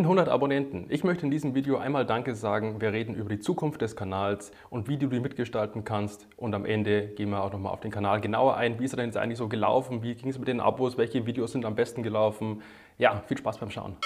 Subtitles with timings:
[0.00, 0.86] 100 Abonnenten.
[0.88, 2.80] Ich möchte in diesem Video einmal Danke sagen.
[2.80, 6.26] Wir reden über die Zukunft des Kanals und wie du die mitgestalten kannst.
[6.38, 8.80] Und am Ende gehen wir auch nochmal auf den Kanal genauer ein.
[8.80, 10.02] Wie ist er denn jetzt eigentlich so gelaufen?
[10.02, 10.96] Wie ging es mit den Abos?
[10.96, 12.62] Welche Videos sind am besten gelaufen?
[12.96, 13.96] Ja, viel Spaß beim Schauen.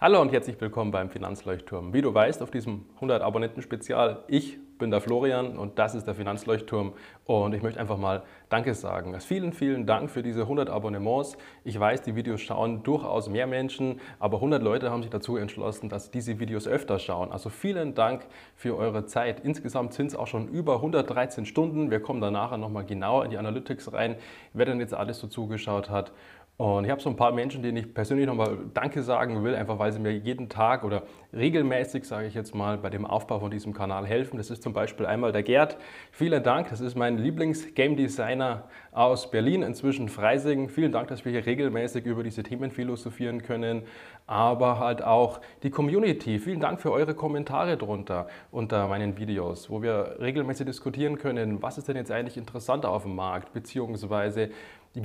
[0.00, 1.92] Hallo und herzlich willkommen beim Finanzleuchtturm.
[1.92, 6.06] Wie du weißt, auf diesem 100 Abonnenten Spezial, ich bin der Florian und das ist
[6.06, 6.92] der Finanzleuchtturm
[7.24, 9.14] und ich möchte einfach mal Danke sagen.
[9.14, 11.36] Also vielen, vielen Dank für diese 100 Abonnements.
[11.64, 15.88] Ich weiß, die Videos schauen durchaus mehr Menschen, aber 100 Leute haben sich dazu entschlossen,
[15.88, 17.32] dass diese Videos öfter schauen.
[17.32, 19.40] Also vielen Dank für eure Zeit.
[19.40, 21.90] Insgesamt sind es auch schon über 113 Stunden.
[21.90, 24.14] Wir kommen da nachher nochmal genauer in die Analytics rein,
[24.52, 26.12] wer denn jetzt alles so zugeschaut hat.
[26.58, 29.78] Und ich habe so ein paar Menschen, denen ich persönlich nochmal Danke sagen will, einfach
[29.78, 33.48] weil sie mir jeden Tag oder regelmäßig, sage ich jetzt mal, bei dem Aufbau von
[33.48, 34.38] diesem Kanal helfen.
[34.38, 35.76] Das ist zum Beispiel einmal der Gerd.
[36.10, 40.68] Vielen Dank, das ist mein Lieblings-Game Designer aus Berlin, inzwischen Freising.
[40.68, 43.82] Vielen Dank, dass wir hier regelmäßig über diese Themen philosophieren können,
[44.26, 46.40] aber halt auch die Community.
[46.40, 51.78] Vielen Dank für eure Kommentare drunter unter meinen Videos, wo wir regelmäßig diskutieren können, was
[51.78, 54.50] ist denn jetzt eigentlich interessanter auf dem Markt, beziehungsweise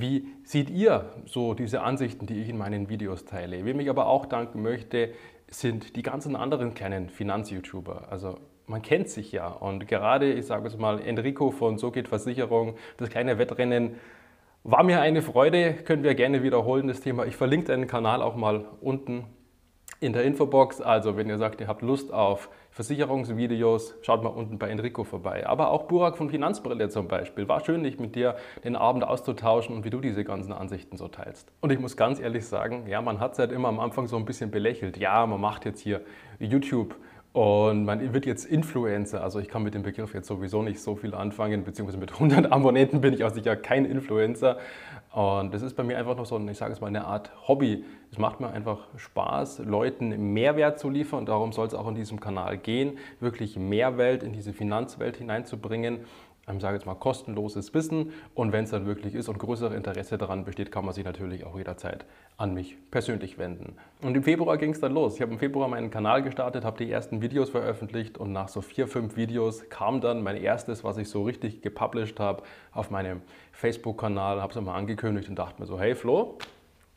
[0.00, 3.64] wie seht ihr so diese Ansichten, die ich in meinen Videos teile?
[3.64, 5.10] Wem ich aber auch danken möchte,
[5.48, 8.08] sind die ganzen anderen kleinen Finanz-YouTuber.
[8.10, 12.08] Also man kennt sich ja und gerade, ich sage es mal, Enrico von So geht
[12.08, 13.96] Versicherung, das kleine Wettrennen,
[14.62, 17.26] war mir eine Freude, können wir gerne wiederholen das Thema.
[17.26, 19.26] Ich verlinke deinen Kanal auch mal unten
[20.04, 20.80] in der Infobox.
[20.80, 25.46] Also wenn ihr sagt, ihr habt Lust auf Versicherungsvideos, schaut mal unten bei Enrico vorbei.
[25.46, 27.48] Aber auch Burak von Finanzbrille zum Beispiel.
[27.48, 31.08] War schön, dich mit dir den Abend auszutauschen und wie du diese ganzen Ansichten so
[31.08, 31.52] teilst.
[31.60, 34.16] Und ich muss ganz ehrlich sagen, ja, man hat es halt immer am Anfang so
[34.16, 34.96] ein bisschen belächelt.
[34.96, 36.00] Ja, man macht jetzt hier
[36.38, 36.96] YouTube
[37.34, 40.94] und man wird jetzt Influencer, also ich kann mit dem Begriff jetzt sowieso nicht so
[40.94, 44.58] viel anfangen, beziehungsweise mit 100 Abonnenten bin ich auch sicher kein Influencer.
[45.12, 47.84] Und das ist bei mir einfach noch so, ich sage es mal, eine Art Hobby.
[48.14, 51.26] Es macht mir einfach Spaß, Leuten Mehrwert zu liefern.
[51.26, 56.04] Darum soll es auch in diesem Kanal gehen, wirklich Mehrwert in diese Finanzwelt hineinzubringen
[56.52, 58.12] ich sage jetzt mal, kostenloses Wissen.
[58.34, 61.44] Und wenn es dann wirklich ist und größere Interesse daran besteht, kann man sich natürlich
[61.44, 62.04] auch jederzeit
[62.36, 63.76] an mich persönlich wenden.
[64.02, 65.16] Und im Februar ging es dann los.
[65.16, 68.60] Ich habe im Februar meinen Kanal gestartet, habe die ersten Videos veröffentlicht und nach so
[68.60, 73.22] vier, fünf Videos kam dann mein erstes, was ich so richtig gepublished habe, auf meinem
[73.52, 76.36] Facebook-Kanal, habe es mal angekündigt und dachte mir so, hey Flo,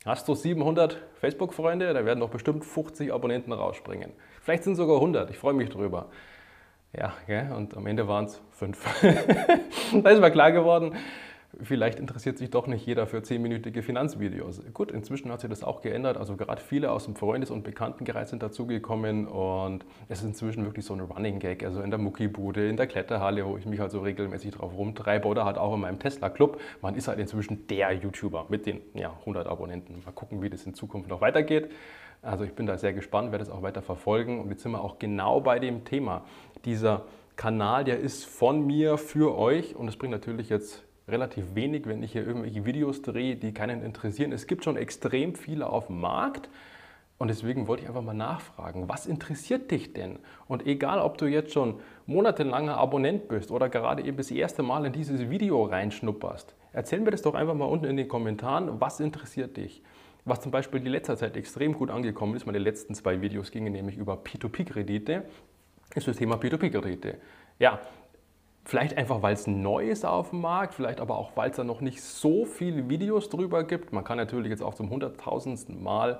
[0.06, 1.94] hast du 700 Facebook-Freunde?
[1.94, 4.12] Da werden doch bestimmt 50 Abonnenten rausspringen.
[4.42, 6.10] Vielleicht sind sogar 100, ich freue mich drüber.
[6.94, 7.52] Ja, gell?
[7.56, 8.84] und am Ende waren es fünf.
[9.94, 10.96] da ist mir klar geworden,
[11.62, 14.62] vielleicht interessiert sich doch nicht jeder für zehnminütige Finanzvideos.
[14.74, 16.18] Gut, inzwischen hat sich das auch geändert.
[16.18, 20.86] Also gerade viele aus dem Freundes- und Bekanntenkreis sind dazugekommen und es ist inzwischen wirklich
[20.86, 21.64] so ein Running Gag.
[21.64, 25.28] Also in der Muckibude, in der Kletterhalle, wo ich mich halt so regelmäßig drauf rumtreibe
[25.28, 26.60] oder halt auch in meinem Tesla-Club.
[26.82, 30.02] Man ist halt inzwischen der YouTuber mit den ja, 100 Abonnenten.
[30.06, 31.72] Mal gucken, wie das in Zukunft noch weitergeht.
[32.22, 34.42] Also ich bin da sehr gespannt, werde es auch weiter verfolgen.
[34.42, 36.24] Und jetzt sind wir auch genau bei dem Thema.
[36.66, 41.86] Dieser Kanal, der ist von mir für euch und es bringt natürlich jetzt relativ wenig,
[41.86, 44.32] wenn ich hier irgendwelche Videos drehe, die keinen interessieren.
[44.32, 46.50] Es gibt schon extrem viele auf dem Markt.
[47.20, 50.20] Und deswegen wollte ich einfach mal nachfragen, was interessiert dich denn?
[50.48, 54.86] Und egal, ob du jetzt schon monatelanger Abonnent bist oder gerade eben das erste Mal
[54.86, 59.00] in dieses Video reinschnupperst, erzähl mir das doch einfach mal unten in den Kommentaren, was
[59.00, 59.82] interessiert dich?
[60.26, 63.74] Was zum Beispiel die letzter Zeit extrem gut angekommen ist, meine letzten zwei Videos gingen
[63.74, 65.24] nämlich über P2P-Kredite,
[65.96, 67.16] ist das Thema P2P-Kredite.
[67.58, 67.80] Ja,
[68.68, 71.64] Vielleicht einfach, weil es neu ist auf dem Markt, vielleicht aber auch, weil es da
[71.64, 73.94] noch nicht so viele Videos drüber gibt.
[73.94, 76.20] Man kann natürlich jetzt auch zum hunderttausendsten Mal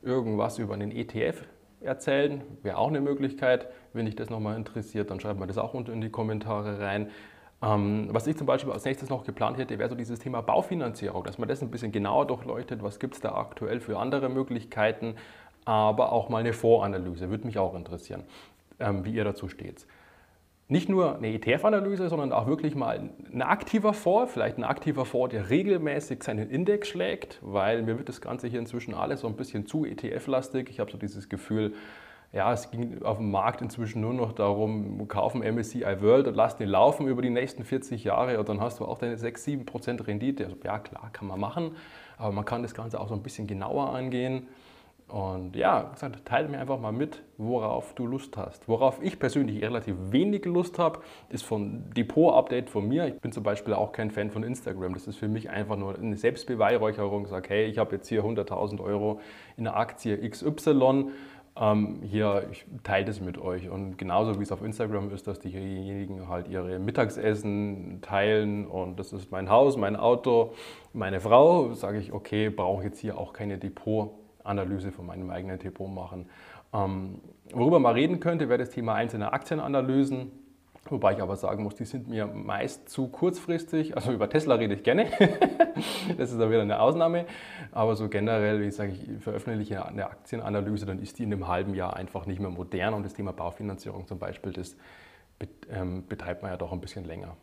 [0.00, 1.42] irgendwas über einen ETF
[1.80, 2.42] erzählen.
[2.62, 3.66] Wäre auch eine Möglichkeit.
[3.92, 7.10] Wenn dich das nochmal interessiert, dann schreibt mir das auch unten in die Kommentare rein.
[7.60, 11.24] Ähm, was ich zum Beispiel als nächstes noch geplant hätte, wäre so dieses Thema Baufinanzierung,
[11.24, 15.16] dass man das ein bisschen genauer durchleuchtet, was gibt es da aktuell für andere Möglichkeiten,
[15.64, 18.22] aber auch mal eine Voranalyse, würde mich auch interessieren,
[18.78, 19.88] ähm, wie ihr dazu steht.
[20.70, 25.32] Nicht nur eine ETF-Analyse, sondern auch wirklich mal ein aktiver Fonds, vielleicht ein aktiver Fonds,
[25.32, 29.34] der regelmäßig seinen Index schlägt, weil mir wird das Ganze hier inzwischen alles so ein
[29.34, 30.70] bisschen zu ETF-lastig.
[30.70, 31.74] Ich habe so dieses Gefühl,
[32.32, 36.56] ja, es ging auf dem Markt inzwischen nur noch darum, kaufen MSCI World und lass
[36.56, 39.66] den laufen über die nächsten 40 Jahre und dann hast du auch deine 6, 7
[39.66, 40.44] Prozent Rendite.
[40.44, 41.72] Also, ja, klar, kann man machen,
[42.16, 44.46] aber man kann das Ganze auch so ein bisschen genauer angehen.
[45.10, 48.68] Und ja, gesagt, teile mir einfach mal mit, worauf du Lust hast.
[48.68, 53.06] Worauf ich persönlich relativ wenig Lust habe, ist von Depot-Update von mir.
[53.06, 54.94] Ich bin zum Beispiel auch kein Fan von Instagram.
[54.94, 57.24] Das ist für mich einfach nur eine Selbstbeweihräucherung.
[57.24, 59.20] Ich sage, hey, ich habe jetzt hier 100.000 Euro
[59.56, 61.10] in der Aktie XY
[61.56, 63.68] ähm, hier, ich teile das mit euch.
[63.68, 69.12] Und genauso wie es auf Instagram ist, dass diejenigen halt ihre Mittagsessen teilen und das
[69.12, 70.54] ist mein Haus, mein Auto,
[70.92, 74.12] meine Frau, sage ich, okay, brauche jetzt hier auch keine Depot.
[74.44, 76.28] Analyse von meinem eigenen Depot machen.
[76.72, 77.20] Ähm,
[77.52, 80.32] worüber man reden könnte, wäre das Thema einzelne Aktienanalysen.
[80.88, 83.96] Wobei ich aber sagen muss, die sind mir meist zu kurzfristig.
[83.96, 85.06] Also über Tesla rede ich gerne.
[86.18, 87.26] das ist dann wieder eine Ausnahme.
[87.70, 91.48] Aber so generell, wie ich sage, ich veröffentliche eine Aktienanalyse, dann ist die in einem
[91.48, 92.94] halben Jahr einfach nicht mehr modern.
[92.94, 94.76] Und das Thema Baufinanzierung zum Beispiel, das
[95.70, 97.36] ähm, betreibt man ja doch ein bisschen länger.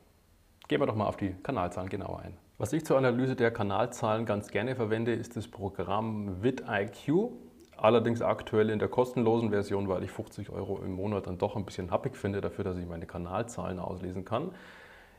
[0.68, 2.47] Gehen wir doch mal auf die Kanalzahlen genauer ein.
[2.60, 7.30] Was ich zur Analyse der Kanalzahlen ganz gerne verwende, ist das Programm vidIQ.
[7.78, 11.66] Allerdings aktuell in der kostenlosen Version, weil ich 50 Euro im Monat dann doch ein
[11.66, 14.56] bisschen happig finde dafür, dass ich meine Kanalzahlen auslesen kann.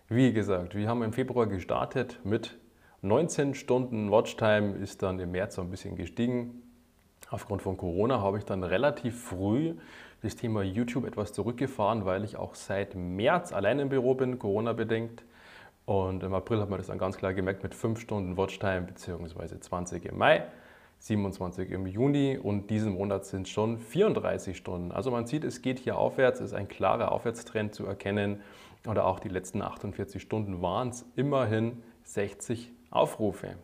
[0.08, 2.58] Wie gesagt, wir haben im Februar gestartet mit
[3.02, 6.60] 19 Stunden Watchtime, ist dann im März so ein bisschen gestiegen.
[7.30, 9.76] Aufgrund von Corona habe ich dann relativ früh
[10.22, 14.72] das Thema YouTube etwas zurückgefahren, weil ich auch seit März allein im Büro bin, Corona
[14.72, 15.22] bedingt.
[15.88, 19.58] Und im April hat man das dann ganz klar gemerkt mit 5 Stunden Watchtime bzw.
[19.58, 20.44] 20 im Mai.
[20.98, 24.92] 27 im Juni und diesen Monat sind schon 34 Stunden.
[24.92, 28.42] Also man sieht, es geht hier aufwärts, ist ein klarer Aufwärtstrend zu erkennen.
[28.86, 33.54] Oder auch die letzten 48 Stunden waren es immerhin 60 Aufrufe.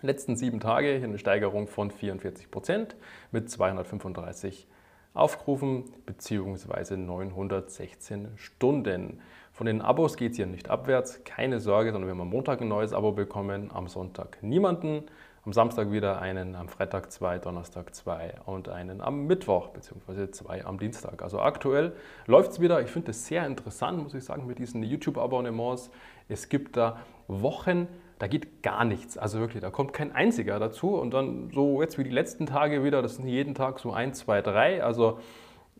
[0.00, 2.96] Letzten sieben Tage hier eine Steigerung von 44 Prozent
[3.30, 4.66] mit 235
[5.12, 6.96] Aufrufen bzw.
[6.96, 9.20] 916 Stunden.
[9.62, 12.60] Von den Abos geht es hier nicht abwärts, keine Sorge, sondern wir haben am Montag
[12.60, 15.04] ein neues Abo bekommen, am Sonntag niemanden
[15.44, 20.64] am Samstag wieder einen, am Freitag zwei, Donnerstag zwei und einen am Mittwoch, beziehungsweise zwei
[20.64, 21.22] am Dienstag.
[21.22, 21.92] Also aktuell
[22.26, 22.80] läuft es wieder.
[22.80, 25.92] Ich finde es sehr interessant, muss ich sagen, mit diesen YouTube-Abonnements.
[26.28, 26.98] Es gibt da
[27.28, 27.86] Wochen,
[28.18, 29.16] da geht gar nichts.
[29.16, 30.96] Also wirklich, da kommt kein einziger dazu.
[30.96, 34.12] Und dann so jetzt wie die letzten Tage wieder, das sind jeden Tag so ein,
[34.12, 34.82] zwei, drei.
[34.82, 35.20] Also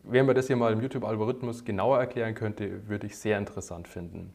[0.03, 4.33] wenn man das hier mal im YouTube-Algorithmus genauer erklären könnte, würde ich sehr interessant finden.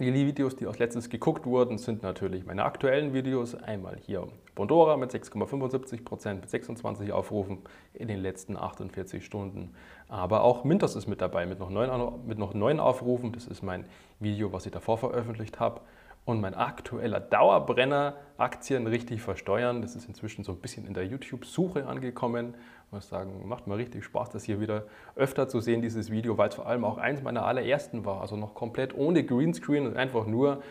[0.00, 3.54] Die Videos, die als letztes geguckt wurden, sind natürlich meine aktuellen Videos.
[3.54, 7.58] Einmal hier Bondora mit 6,75% mit 26 Aufrufen
[7.92, 9.72] in den letzten 48 Stunden.
[10.08, 13.32] Aber auch Mintos ist mit dabei mit noch, 9, mit noch 9 Aufrufen.
[13.32, 13.84] Das ist mein
[14.18, 15.80] Video, was ich davor veröffentlicht habe.
[16.24, 21.06] Und mein aktueller Dauerbrenner, Aktien richtig versteuern, das ist inzwischen so ein bisschen in der
[21.06, 22.54] YouTube-Suche angekommen.
[22.86, 24.84] Ich muss sagen, macht mir richtig Spaß, das hier wieder
[25.16, 28.22] öfter zu sehen, dieses Video, weil es vor allem auch eins meiner allerersten war.
[28.22, 30.62] Also noch komplett ohne Greenscreen und einfach nur,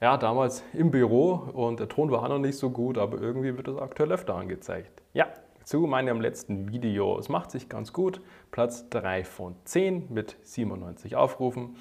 [0.00, 3.66] ja, damals im Büro und der Ton war noch nicht so gut, aber irgendwie wird
[3.66, 5.02] das aktuell öfter angezeigt.
[5.14, 5.26] Ja,
[5.64, 7.18] zu meinem letzten Video.
[7.18, 8.20] Es macht sich ganz gut.
[8.50, 11.76] Platz 3 von 10 mit 97 Aufrufen.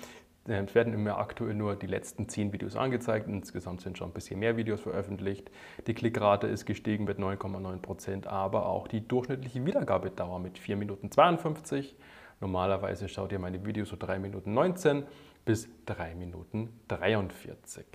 [0.45, 3.27] Es werden immer aktuell nur die letzten 10 Videos angezeigt.
[3.27, 5.51] Insgesamt sind schon ein bisschen mehr Videos veröffentlicht.
[5.85, 11.95] Die Klickrate ist gestiegen mit 9,9%, aber auch die durchschnittliche Wiedergabedauer mit 4 Minuten 52.
[12.39, 15.03] Normalerweise schaut ihr meine Videos so 3 Minuten 19
[15.45, 17.85] bis 3 Minuten 43.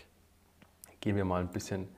[1.00, 1.88] Gehen wir mal ein bisschen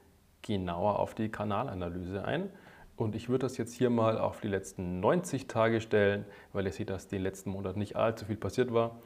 [0.40, 2.48] genauer auf die Kanalanalyse ein.
[2.96, 6.24] Und ich würde das jetzt hier mal auf die letzten 90 Tage stellen,
[6.54, 8.98] weil ihr seht, dass den letzten Monat nicht allzu viel passiert war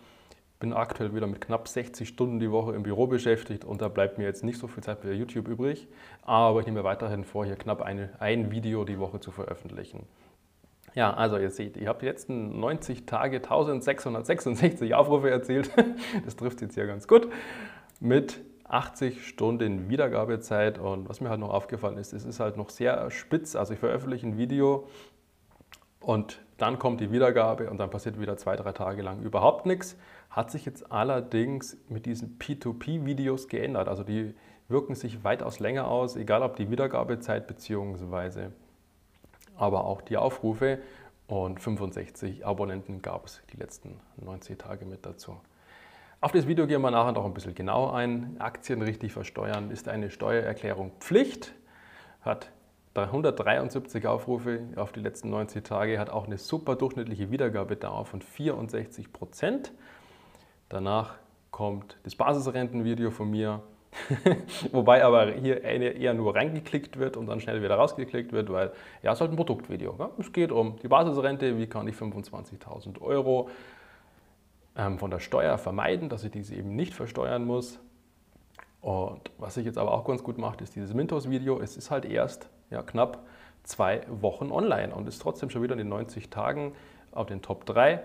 [0.62, 4.16] bin aktuell wieder mit knapp 60 Stunden die Woche im Büro beschäftigt und da bleibt
[4.16, 5.88] mir jetzt nicht so viel Zeit für YouTube übrig.
[6.22, 10.06] Aber ich nehme weiterhin vor, hier knapp eine, ein Video die Woche zu veröffentlichen.
[10.94, 15.68] Ja, also ihr seht, ich habe die letzten 90 Tage 1666 Aufrufe erzielt.
[16.24, 17.28] Das trifft jetzt hier ganz gut.
[17.98, 20.78] Mit 80 Stunden Wiedergabezeit.
[20.78, 23.56] Und was mir halt noch aufgefallen ist, es ist halt noch sehr spitz.
[23.56, 24.86] Also ich veröffentliche ein Video
[25.98, 29.96] und dann kommt die Wiedergabe und dann passiert wieder zwei, drei Tage lang überhaupt nichts.
[30.32, 33.86] Hat sich jetzt allerdings mit diesen P2P-Videos geändert.
[33.86, 34.34] Also die
[34.66, 38.48] wirken sich weitaus länger aus, egal ob die Wiedergabezeit bzw.
[39.56, 40.78] aber auch die Aufrufe.
[41.26, 45.36] Und 65 Abonnenten gab es die letzten 90 Tage mit dazu.
[46.22, 48.36] Auf das Video gehen wir nachher noch ein bisschen genauer ein.
[48.38, 51.52] Aktien richtig versteuern ist eine Steuererklärung Pflicht,
[52.22, 52.50] hat
[52.94, 59.12] 173 Aufrufe auf die letzten 90 Tage, hat auch eine super durchschnittliche Wiedergabedauer von 64
[59.12, 59.72] Prozent.
[60.72, 61.16] Danach
[61.50, 63.60] kommt das Basisrentenvideo von mir,
[64.72, 69.12] wobei aber hier eher nur reingeklickt wird und dann schnell wieder rausgeklickt wird, weil ja,
[69.12, 69.94] es ist halt ein Produktvideo.
[69.98, 70.10] Ja?
[70.16, 73.50] Es geht um die Basisrente, wie kann ich 25.000 Euro
[74.74, 77.78] ähm, von der Steuer vermeiden, dass ich diese eben nicht versteuern muss.
[78.80, 81.60] Und was sich jetzt aber auch ganz gut macht, ist dieses Mintos-Video.
[81.60, 83.26] Es ist halt erst ja, knapp
[83.62, 86.72] zwei Wochen online und ist trotzdem schon wieder in den 90 Tagen
[87.10, 88.02] auf den Top 3.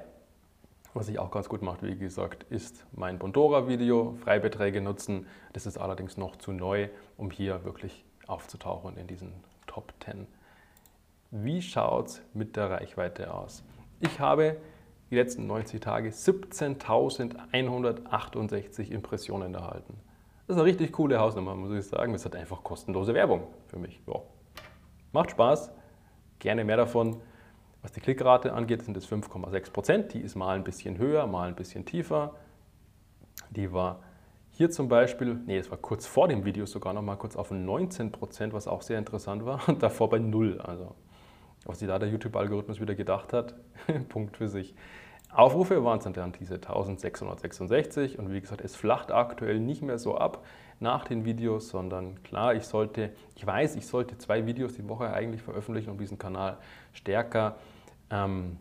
[0.94, 5.28] Was sich auch ganz gut macht, wie gesagt, ist mein Bondora-Video, Freibeträge nutzen.
[5.54, 9.34] Das ist allerdings noch zu neu, um hier wirklich aufzutauchen in diesen
[9.68, 10.28] Top 10.
[11.32, 13.64] Wie schaut es mit der Reichweite aus?
[14.00, 14.58] Ich habe
[15.10, 20.00] die letzten 90 Tage 17.168 Impressionen erhalten.
[20.48, 22.14] Das ist eine richtig coole Hausnummer, muss ich sagen.
[22.14, 24.02] Das hat einfach kostenlose Werbung für mich.
[24.08, 24.22] Ja.
[25.12, 25.72] Macht Spaß.
[26.40, 27.18] gerne mehr davon.
[27.88, 30.14] Was die Klickrate angeht, sind es 5,6 Prozent.
[30.14, 32.36] Die ist mal ein bisschen höher, mal ein bisschen tiefer.
[33.50, 34.02] Die war
[34.52, 37.50] hier zum Beispiel, nee, es war kurz vor dem Video sogar noch mal kurz auf
[37.50, 40.60] 19 Prozent, was auch sehr interessant war, und davor bei 0.
[40.60, 40.96] Also,
[41.64, 43.54] was sich da der YouTube-Algorithmus wieder gedacht hat,
[44.10, 44.76] Punkt für sich.
[45.32, 50.18] Aufrufe waren es dann diese 1666 und wie gesagt, es flacht aktuell nicht mehr so
[50.18, 50.44] ab
[50.82, 55.14] nach den Videos, sondern klar, ich sollte, ich weiß, ich sollte zwei Videos die Woche
[55.14, 56.58] eigentlich veröffentlichen, um diesen Kanal
[56.92, 57.56] stärker
[58.12, 58.58] ähm,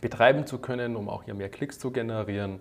[0.00, 2.60] betreiben zu können, um auch hier mehr Klicks zu generieren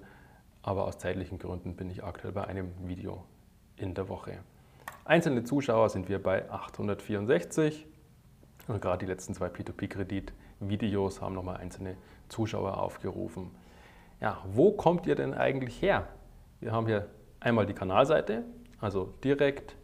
[0.68, 3.24] aber aus zeitlichen Gründen bin ich aktuell bei einem Video
[3.78, 4.40] in der Woche.
[5.06, 7.88] Einzelne Zuschauer sind wir bei 864
[8.68, 11.96] und gerade die letzten zwei P2P-Kredit-Videos haben nochmal einzelne
[12.28, 13.52] Zuschauer aufgerufen.
[14.20, 16.10] Ja, wo kommt ihr denn eigentlich her?
[16.60, 17.08] Wir haben hier
[17.40, 18.44] einmal die Kanalseite,
[18.82, 19.78] also direkt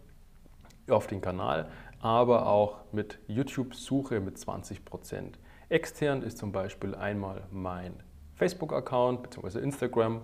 [0.90, 1.70] auf den Kanal,
[2.02, 5.36] aber auch mit YouTube-Suche mit 20%.
[5.74, 7.94] Extern ist zum Beispiel einmal mein
[8.36, 9.60] Facebook-Account bzw.
[9.60, 10.22] Instagram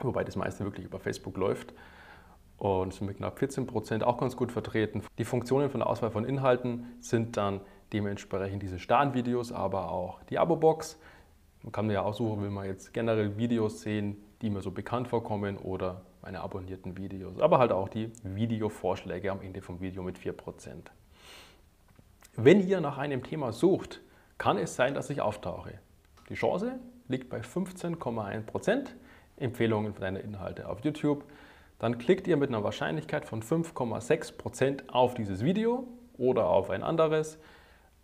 [0.00, 1.72] wobei das meiste wirklich über Facebook läuft
[2.58, 5.02] und sind mit knapp 14 Prozent auch ganz gut vertreten.
[5.18, 7.60] Die Funktionen von der Auswahl von Inhalten sind dann
[7.92, 10.98] dementsprechend diese Startvideos, aber auch die Abo-Box.
[11.62, 15.56] Man kann ja aussuchen, will man jetzt generell Videos sehen, die mir so bekannt vorkommen
[15.58, 20.34] oder meine abonnierten Videos, aber halt auch die Videovorschläge am Ende vom Video mit 4%.
[22.36, 24.00] Wenn ihr nach einem Thema sucht,
[24.38, 25.74] kann es sein, dass ich auftauche.
[26.28, 26.78] Die Chance
[27.08, 28.88] liegt bei 15,1%.
[29.38, 31.24] Empfehlungen für deine Inhalte auf YouTube.
[31.78, 37.38] Dann klickt ihr mit einer Wahrscheinlichkeit von 5,6% auf dieses Video oder auf ein anderes.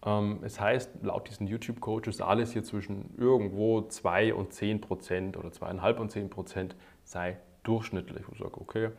[0.05, 5.97] Ähm, es heißt, laut diesen YouTube-Coaches, alles hier zwischen irgendwo 2 und 10% oder 2,5
[5.97, 6.71] und 10%
[7.05, 8.25] sei durchschnittlich.
[8.31, 8.91] Ich sage, okay,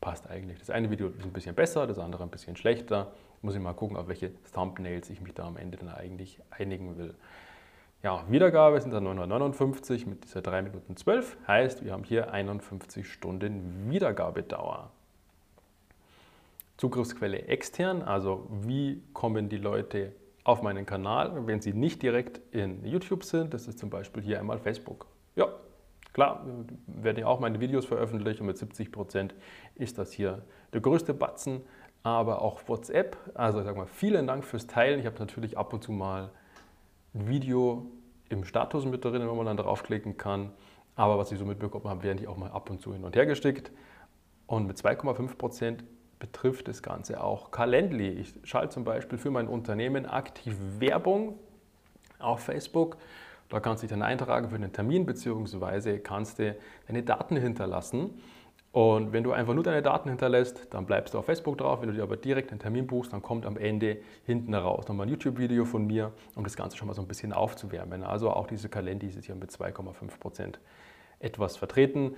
[0.00, 0.58] passt eigentlich.
[0.58, 3.12] Das eine Video ist ein bisschen besser, das andere ein bisschen schlechter.
[3.42, 6.96] Muss ich mal gucken, auf welche Thumbnails ich mich da am Ende dann eigentlich einigen
[6.96, 7.14] will.
[8.02, 11.36] Ja, Wiedergabe sind dann 959 mit dieser 3 Minuten 12.
[11.46, 14.90] Heißt, wir haben hier 51 Stunden Wiedergabedauer.
[16.76, 20.12] Zugriffsquelle extern, also wie kommen die Leute
[20.44, 23.54] auf meinen Kanal, wenn sie nicht direkt in YouTube sind.
[23.54, 25.06] Das ist zum Beispiel hier einmal Facebook.
[25.36, 25.48] Ja,
[26.12, 26.44] klar,
[26.86, 29.34] werde ich auch meine Videos veröffentlichen und mit 70 Prozent
[29.76, 31.60] ist das hier der größte Batzen.
[32.02, 34.98] Aber auch WhatsApp, also sag mal, vielen Dank fürs Teilen.
[34.98, 36.30] Ich habe natürlich ab und zu mal
[37.14, 37.86] ein Video
[38.28, 40.50] im Status mit drin, wenn man dann draufklicken kann.
[40.96, 43.14] Aber was ich so mitbekommen habe, werden die auch mal ab und zu hin und
[43.14, 43.70] her gestickt.
[44.46, 45.84] Und mit 2,5 Prozent
[46.18, 48.08] betrifft das Ganze auch Calendly.
[48.08, 51.38] Ich schalte zum Beispiel für mein Unternehmen aktiv Werbung
[52.18, 52.96] auf Facebook.
[53.48, 56.56] Da kannst du dich dann eintragen für einen Termin, beziehungsweise kannst du
[56.86, 58.20] deine Daten hinterlassen.
[58.72, 61.82] Und wenn du einfach nur deine Daten hinterlässt, dann bleibst du auf Facebook drauf.
[61.82, 65.06] Wenn du dir aber direkt einen Termin buchst, dann kommt am Ende hinten raus nochmal
[65.06, 68.02] ein YouTube-Video von mir, um das Ganze schon mal so ein bisschen aufzuwärmen.
[68.02, 70.58] Also auch diese Kalender ist hier mit 2,5 Prozent
[71.20, 72.16] etwas vertreten.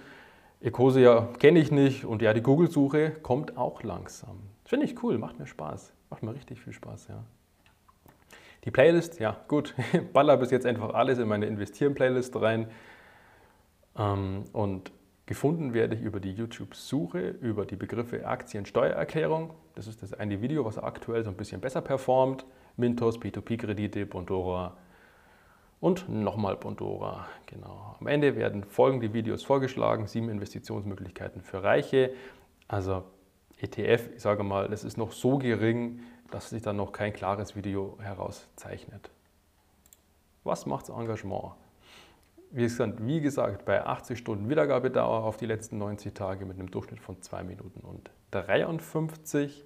[0.61, 4.39] Ecosia kenne ich nicht und ja, die Google-Suche kommt auch langsam.
[4.65, 5.93] Finde ich cool, macht mir Spaß.
[6.09, 7.25] Macht mir richtig viel Spaß, ja.
[8.65, 9.75] Die Playlist, ja gut,
[10.13, 12.69] baller bis jetzt einfach alles in meine Investieren-Playlist rein.
[13.99, 14.93] Ähm, und
[15.27, 19.55] Gefunden werde ich über die YouTube-Suche, über die Begriffe Aktiensteuererklärung.
[19.75, 22.45] Das ist das eine Video, was aktuell so ein bisschen besser performt.
[22.77, 24.77] Mintos, P2P-Kredite, Bondora
[25.81, 27.27] und nochmal Bondora.
[27.47, 27.97] Genau.
[28.01, 32.13] Am Ende werden folgende Videos vorgeschlagen: sieben Investitionsmöglichkeiten für Reiche.
[32.69, 33.05] Also
[33.59, 36.01] ETF, ich sage mal, das ist noch so gering,
[36.31, 39.11] dass sich dann noch kein klares Video herauszeichnet.
[40.43, 41.53] Was macht das Engagement?
[42.55, 46.71] Wie gesagt, wie gesagt, bei 80 Stunden Wiedergabedauer auf die letzten 90 Tage mit einem
[46.71, 49.65] Durchschnitt von 2 Minuten und 53.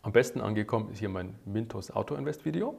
[0.00, 2.78] Am besten angekommen ist hier mein Mintos Auto Invest Video,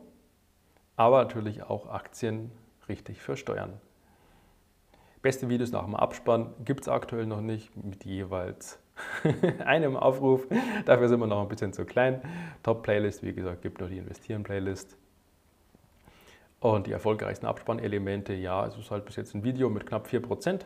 [0.95, 2.51] aber natürlich auch Aktien
[2.89, 3.73] richtig für Steuern.
[5.21, 8.79] Beste Videos nach dem Abspann gibt es aktuell noch nicht mit jeweils
[9.63, 10.47] einem Aufruf.
[10.85, 12.21] Dafür sind wir noch ein bisschen zu klein.
[12.63, 14.97] Top-Playlist, wie gesagt, gibt noch die Investieren-Playlist.
[16.65, 20.61] Und die erfolgreichsten Abspannelemente, ja, es ist halt bis jetzt ein Video mit knapp 4%.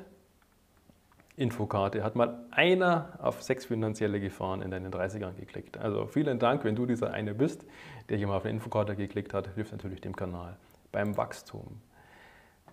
[1.35, 5.77] Infokarte hat mal einer auf sechs finanzielle Gefahren in deinen 30ern geklickt.
[5.77, 7.65] Also vielen Dank, wenn du dieser eine bist,
[8.07, 10.55] der hier mal auf eine Infokarte geklickt hat, hilft natürlich dem Kanal
[10.93, 11.81] beim Wachstum.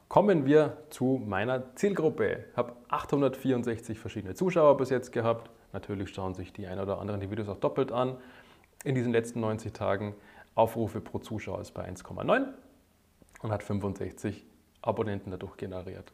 [0.06, 2.44] Kommen wir zu meiner Zielgruppe.
[2.52, 5.50] Ich habe 864 verschiedene Zuschauer bis jetzt gehabt.
[5.72, 8.18] Natürlich schauen sich die ein oder anderen die Videos auch doppelt an.
[8.84, 10.14] In diesen letzten 90 Tagen
[10.54, 12.52] Aufrufe pro Zuschauer ist bei 1,9
[13.42, 14.46] und hat 65
[14.82, 16.12] Abonnenten dadurch generiert.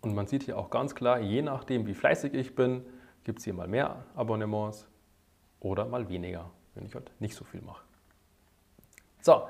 [0.00, 2.84] Und man sieht hier auch ganz klar, je nachdem, wie fleißig ich bin,
[3.24, 4.88] gibt es hier mal mehr Abonnements
[5.60, 7.84] oder mal weniger, wenn ich halt nicht so viel mache.
[9.20, 9.42] So,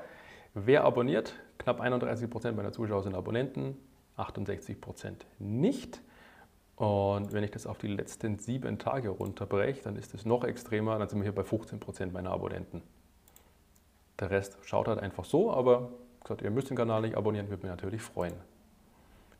[0.53, 1.33] Wer abonniert?
[1.59, 3.77] Knapp 31% meiner Zuschauer sind Abonnenten,
[4.17, 6.01] 68% nicht.
[6.75, 10.99] Und wenn ich das auf die letzten sieben Tage runterbreche, dann ist es noch extremer,
[10.99, 12.81] dann sind wir hier bei 15% meiner Abonnenten.
[14.19, 17.63] Der Rest schaut halt einfach so, aber gesagt, ihr müsst den Kanal nicht abonnieren, würde
[17.63, 18.33] mich natürlich freuen.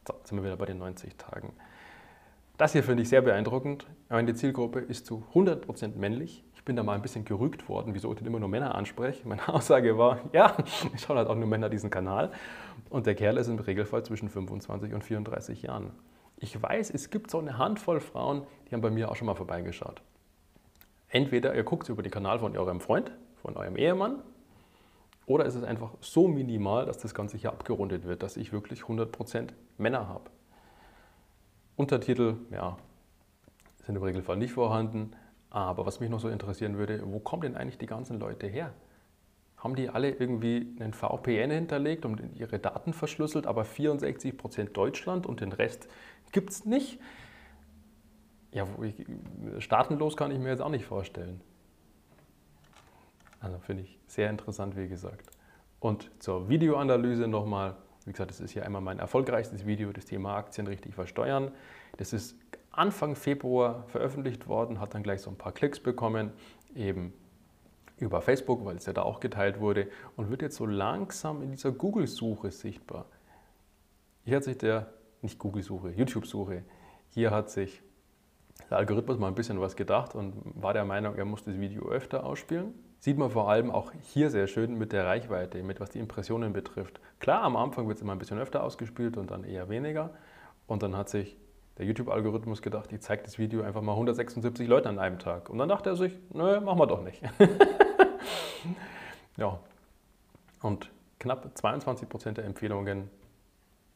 [0.08, 1.54] So, jetzt sind wir wieder bei den 90 Tagen.
[2.58, 3.88] Das hier finde ich sehr beeindruckend.
[4.10, 6.44] Meine Zielgruppe ist zu 100% männlich.
[6.54, 9.28] Ich bin da mal ein bisschen gerügt worden, wieso ich denn immer nur Männer anspreche.
[9.28, 10.56] Meine Aussage war, ja,
[10.94, 12.32] ich schaue halt auch nur Männer diesen Kanal.
[12.90, 15.92] Und der Kerl ist im Regelfall zwischen 25 und 34 Jahren.
[16.38, 19.36] Ich weiß, es gibt so eine Handvoll Frauen, die haben bei mir auch schon mal
[19.36, 20.02] vorbeigeschaut.
[21.10, 23.12] Entweder ihr guckt über den Kanal von eurem Freund,
[23.42, 24.22] von eurem Ehemann,
[25.26, 28.82] oder ist es einfach so minimal, dass das Ganze hier abgerundet wird, dass ich wirklich
[28.82, 30.30] 100% Männer habe.
[31.76, 32.78] Untertitel, ja,
[33.86, 35.12] sind im Regelfall nicht vorhanden.
[35.50, 38.74] Aber was mich noch so interessieren würde, wo kommen denn eigentlich die ganzen Leute her?
[39.58, 45.42] Haben die alle irgendwie einen VPN hinterlegt und ihre Daten verschlüsselt, aber 64% Deutschland und
[45.42, 45.88] den Rest
[46.32, 47.00] gibt es nicht?
[48.54, 48.66] Ja,
[49.60, 51.42] staatenlos kann ich mir jetzt auch nicht vorstellen.
[53.42, 55.30] Also finde ich sehr interessant, wie gesagt.
[55.80, 57.76] Und zur Videoanalyse nochmal.
[58.06, 61.52] Wie gesagt, das ist hier einmal mein erfolgreichstes Video, das Thema Aktien richtig versteuern.
[61.98, 62.36] Das ist
[62.72, 66.32] Anfang Februar veröffentlicht worden, hat dann gleich so ein paar Klicks bekommen,
[66.74, 67.14] eben
[67.98, 71.52] über Facebook, weil es ja da auch geteilt wurde und wird jetzt so langsam in
[71.52, 73.06] dieser Google-Suche sichtbar.
[74.24, 76.64] Hier hat sich der, nicht Google-Suche, YouTube-Suche,
[77.10, 77.84] hier hat sich
[78.70, 81.88] der Algorithmus mal ein bisschen was gedacht und war der Meinung, er muss das Video
[81.90, 85.90] öfter ausspielen sieht man vor allem auch hier sehr schön mit der Reichweite, mit was
[85.90, 87.02] die Impressionen betrifft.
[87.20, 90.12] Klar, am Anfang wird es immer ein bisschen öfter ausgespielt und dann eher weniger.
[90.68, 91.36] Und dann hat sich
[91.80, 95.50] der YouTube-Algorithmus gedacht, ich zeige das Video einfach mal 176 Leuten an einem Tag.
[95.50, 97.24] Und dann dachte er sich, nö, machen wir doch nicht.
[99.38, 99.60] ja.
[100.62, 103.10] Und knapp 22 Prozent der Empfehlungen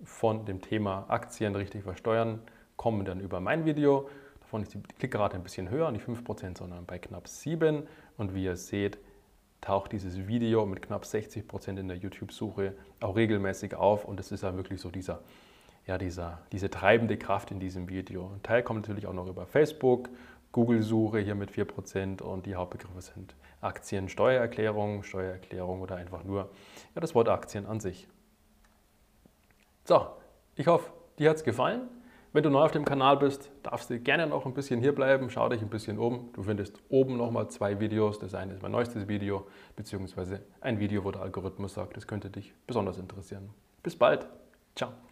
[0.04, 2.42] von dem Thema Aktien richtig versteuern
[2.76, 4.10] kommen dann über mein Video.
[4.46, 7.88] Davon ist die Klickrate ein bisschen höher, nicht 5%, sondern bei knapp 7%.
[8.16, 9.00] Und wie ihr seht,
[9.60, 14.06] taucht dieses Video mit knapp 60% in der YouTube-Suche auch regelmäßig auf.
[14.06, 15.24] Und es ist ja wirklich so dieser,
[15.88, 18.34] ja, dieser, diese treibende Kraft in diesem Video.
[18.36, 20.10] Ein Teil kommt natürlich auch noch über Facebook,
[20.52, 26.52] Google-Suche hier mit 4% und die Hauptbegriffe sind Aktien, Steuererklärung, Steuererklärung oder einfach nur
[26.94, 28.08] ja, das Wort Aktien an sich.
[29.86, 30.06] So,
[30.56, 31.90] ich hoffe, dir hat es gefallen.
[32.36, 35.30] Wenn du neu auf dem Kanal bist, darfst du gerne noch ein bisschen hier bleiben,
[35.30, 36.34] schau dich ein bisschen um.
[36.34, 38.20] Du findest oben nochmal zwei Videos.
[38.20, 42.30] Das eine ist mein neuestes Video, beziehungsweise ein Video, wo der Algorithmus sagt, das könnte
[42.30, 43.52] dich besonders interessieren.
[43.84, 44.28] Bis bald.
[44.76, 45.05] Ciao.